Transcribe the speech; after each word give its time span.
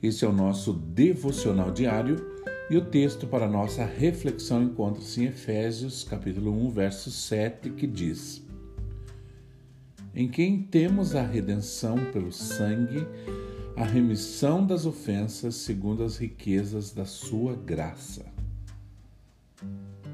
Esse 0.00 0.24
é 0.24 0.28
o 0.28 0.32
nosso 0.32 0.72
devocional 0.72 1.72
diário 1.72 2.24
e 2.70 2.76
o 2.76 2.84
texto 2.84 3.26
para 3.26 3.48
nossa 3.48 3.84
reflexão 3.84 4.62
encontra-se 4.62 5.22
em 5.22 5.26
Efésios, 5.26 6.04
capítulo 6.04 6.52
1, 6.52 6.70
verso 6.70 7.10
7, 7.10 7.70
que 7.70 7.84
diz: 7.84 8.40
Em 10.14 10.28
quem 10.28 10.62
temos 10.62 11.16
a 11.16 11.22
redenção 11.22 11.96
pelo 12.12 12.30
sangue, 12.30 13.04
a 13.74 13.82
remissão 13.82 14.64
das 14.64 14.86
ofensas 14.86 15.56
segundo 15.56 16.04
as 16.04 16.16
riquezas 16.16 16.92
da 16.92 17.04
sua 17.04 17.56
graça. 17.56 18.24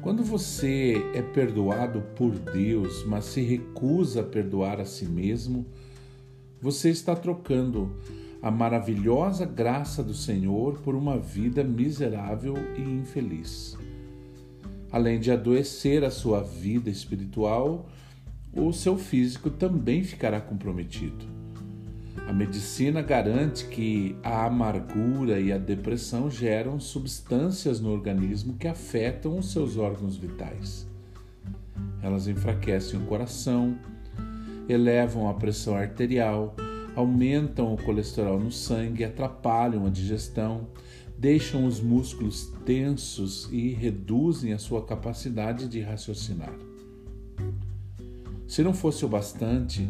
Quando 0.00 0.24
você 0.24 0.94
é 1.12 1.20
perdoado 1.20 2.00
por 2.16 2.30
Deus, 2.30 3.04
mas 3.04 3.26
se 3.26 3.42
recusa 3.42 4.22
a 4.22 4.24
perdoar 4.24 4.80
a 4.80 4.86
si 4.86 5.04
mesmo, 5.04 5.66
você 6.62 6.88
está 6.88 7.14
trocando 7.14 7.94
a 8.46 8.50
maravilhosa 8.52 9.44
graça 9.44 10.04
do 10.04 10.14
Senhor 10.14 10.78
por 10.78 10.94
uma 10.94 11.18
vida 11.18 11.64
miserável 11.64 12.54
e 12.76 12.80
infeliz. 12.80 13.76
Além 14.92 15.18
de 15.18 15.32
adoecer 15.32 16.04
a 16.04 16.12
sua 16.12 16.44
vida 16.44 16.88
espiritual, 16.88 17.88
o 18.52 18.72
seu 18.72 18.96
físico 18.96 19.50
também 19.50 20.04
ficará 20.04 20.40
comprometido. 20.40 21.26
A 22.28 22.32
medicina 22.32 23.02
garante 23.02 23.66
que 23.66 24.14
a 24.22 24.46
amargura 24.46 25.40
e 25.40 25.52
a 25.52 25.58
depressão 25.58 26.30
geram 26.30 26.78
substâncias 26.78 27.80
no 27.80 27.90
organismo 27.90 28.54
que 28.54 28.68
afetam 28.68 29.38
os 29.38 29.50
seus 29.50 29.76
órgãos 29.76 30.16
vitais. 30.16 30.86
Elas 32.00 32.28
enfraquecem 32.28 33.00
o 33.00 33.06
coração, 33.06 33.76
elevam 34.68 35.28
a 35.28 35.34
pressão 35.34 35.74
arterial, 35.74 36.54
aumentam 36.96 37.74
o 37.74 37.76
colesterol 37.76 38.40
no 38.40 38.50
sangue, 38.50 39.04
atrapalham 39.04 39.86
a 39.86 39.90
digestão, 39.90 40.66
deixam 41.18 41.66
os 41.66 41.80
músculos 41.80 42.52
tensos 42.64 43.48
e 43.52 43.68
reduzem 43.68 44.54
a 44.54 44.58
sua 44.58 44.82
capacidade 44.82 45.68
de 45.68 45.80
raciocinar. 45.80 46.54
Se 48.48 48.62
não 48.62 48.72
fosse 48.72 49.04
o 49.04 49.08
bastante, 49.08 49.88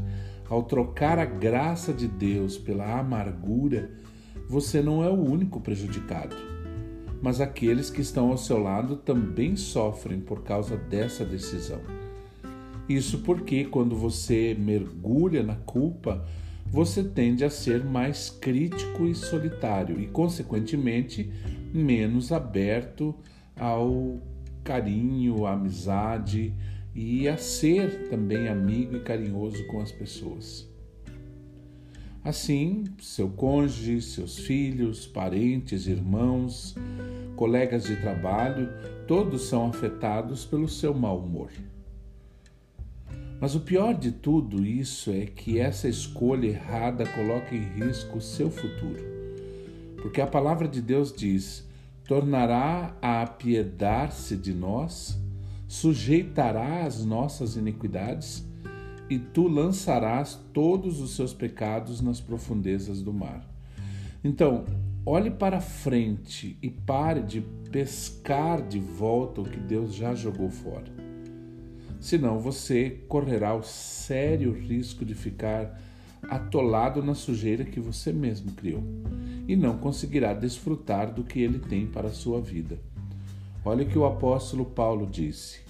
ao 0.49 0.65
trocar 0.65 1.19
a 1.19 1.25
graça 1.25 1.93
de 1.93 2.09
Deus 2.09 2.59
pela 2.59 2.99
amargura, 2.99 3.91
você 4.49 4.83
não 4.83 5.03
é 5.03 5.09
o 5.09 5.21
único 5.21 5.61
prejudicado, 5.61 6.37
mas 7.23 7.41
aqueles 7.41 7.91
que 7.91 8.01
estão 8.01 8.31
ao 8.31 8.39
seu 8.39 8.59
lado 8.59 8.97
também 8.97 9.57
sofrem 9.57 10.21
por 10.21 10.43
causa 10.43 10.77
dessa 10.77 11.25
decisão. 11.25 11.81
Isso 12.89 13.19
porque, 13.19 13.65
quando 13.65 13.97
você 13.97 14.57
mergulha 14.59 15.43
na 15.43 15.57
culpa, 15.57 16.25
você 16.71 17.03
tende 17.03 17.45
a 17.45 17.51
ser 17.51 17.85
mais 17.85 18.31
crítico 18.31 19.07
e 19.07 19.15
solitário 19.15 20.01
e, 20.01 20.07
consequentemente, 20.07 21.31
menos 21.73 22.33
aberto 22.33 23.15
ao 23.55 24.21
carinho, 24.63 25.47
à 25.47 25.53
amizade 25.53 26.53
e 26.95 27.29
a 27.29 27.37
ser 27.37 28.09
também 28.09 28.49
amigo 28.49 28.97
e 28.97 29.01
carinhoso 29.01 29.67
com 29.67 29.81
as 29.81 29.93
pessoas. 29.93 30.69
Assim, 32.25 32.85
seu 32.99 33.29
cônjuge, 33.29 34.03
seus 34.03 34.39
filhos, 34.39 35.07
parentes, 35.07 35.87
irmãos, 35.87 36.75
colegas 37.37 37.85
de 37.85 37.95
trabalho, 37.97 38.69
todos 39.07 39.43
são 39.43 39.69
afetados 39.69 40.45
pelo 40.45 40.69
seu 40.69 40.93
mau 40.93 41.21
humor. 41.21 41.53
Mas 43.39 43.55
o 43.55 43.61
pior 43.61 43.95
de 43.95 44.13
tudo 44.13 44.65
isso 44.65 45.11
é 45.11 45.27
que 45.27 45.59
essa 45.59 45.89
escolha 45.89 46.47
errada 46.47 47.05
coloca 47.07 47.55
em 47.55 47.63
risco 47.63 48.19
o 48.19 48.21
seu 48.21 48.51
futuro. 48.51 49.05
Porque 50.01 50.21
a 50.21 50.27
palavra 50.27 50.67
de 50.67 50.81
Deus 50.81 51.13
diz: 51.13 51.69
tornará 52.05 52.97
a 53.03 53.23
apiedar-se 53.23 54.37
de 54.37 54.55
nós, 54.55 55.19
sujeitará 55.69 56.87
as 56.87 57.05
nossas 57.05 57.57
iniquidades, 57.57 58.43
e 59.11 59.19
tu 59.19 59.47
lançarás 59.49 60.41
todos 60.55 61.01
os 61.01 61.15
seus 61.15 61.35
pecados 61.35 62.01
nas 62.01 62.21
profundezas 62.21 63.03
do 63.03 63.13
mar. 63.13 63.47
Então, 64.25 64.65
olhe 65.05 65.31
para 65.31 65.61
frente 65.61 66.59
e 66.63 66.71
pare 66.71 67.21
de 67.21 67.43
pescar 67.71 68.67
de 68.67 68.81
volta 68.81 69.43
o 69.43 69.45
que 69.45 69.61
Deus 69.61 69.95
já 69.95 70.15
jogou 70.15 70.51
fora 70.51 70.96
senão 72.01 72.39
você 72.39 73.03
correrá 73.09 73.55
o 73.55 73.63
sério 73.63 74.53
risco 74.53 75.05
de 75.05 75.15
ficar 75.15 75.81
atolado 76.29 77.03
na 77.03 77.15
sujeira 77.15 77.65
que 77.65 77.81
você 77.81 78.13
mesmo 78.13 78.53
criou 78.53 78.83
e 79.47 79.55
não 79.55 79.79
conseguirá 79.79 80.35
desfrutar 80.35 81.13
do 81.13 81.23
que 81.23 81.41
ele 81.41 81.59
tem 81.59 81.87
para 81.87 82.09
a 82.09 82.13
sua 82.13 82.41
vida. 82.41 82.79
Olha 83.65 83.85
o 83.85 83.89
que 83.89 83.99
o 83.99 84.05
apóstolo 84.05 84.65
Paulo 84.65 85.07
disse: 85.07 85.61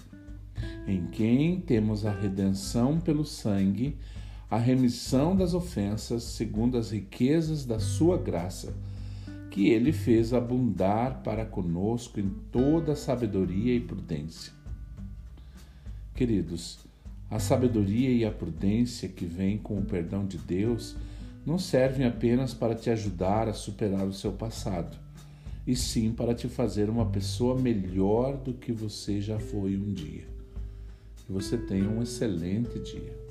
Em 0.87 1.07
quem 1.07 1.61
temos 1.61 2.07
a 2.07 2.11
redenção 2.11 2.99
pelo 2.99 3.25
sangue, 3.25 3.97
a 4.51 4.59
remissão 4.59 5.37
das 5.37 5.55
ofensas, 5.55 6.23
segundo 6.23 6.79
as 6.79 6.91
riquezas 6.91 7.65
da 7.65 7.79
sua 7.79 8.17
graça, 8.17 8.75
que 9.51 9.69
ele 9.69 9.93
fez 9.93 10.33
abundar 10.33 11.23
para 11.23 11.45
conosco 11.45 12.21
em 12.21 12.31
toda 12.51 12.95
sabedoria 12.95 13.75
e 13.75 13.81
prudência 13.81 14.56
Queridos, 16.17 16.79
a 17.31 17.39
sabedoria 17.39 18.09
e 18.09 18.25
a 18.25 18.31
prudência 18.31 19.07
que 19.07 19.27
vêm 19.27 19.59
com 19.59 19.79
o 19.79 19.85
perdão 19.85 20.25
de 20.25 20.39
Deus 20.39 20.97
não 21.45 21.59
servem 21.59 22.07
apenas 22.07 22.55
para 22.55 22.75
te 22.75 22.89
ajudar 22.89 23.49
a 23.49 23.53
superar 23.53 24.07
o 24.07 24.15
seu 24.15 24.33
passado, 24.33 24.97
e 25.67 25.77
sim 25.77 26.11
para 26.11 26.35
te 26.35 26.49
fazer 26.49 26.89
uma 26.89 27.05
pessoa 27.05 27.55
melhor 27.55 28.39
do 28.39 28.55
que 28.55 28.73
você 28.73 29.21
já 29.21 29.39
foi 29.39 29.77
um 29.77 29.93
dia. 29.93 30.25
Que 31.19 31.31
você 31.31 31.59
tenha 31.59 31.87
um 31.87 32.03
excelente 32.03 32.79
dia. 32.79 33.26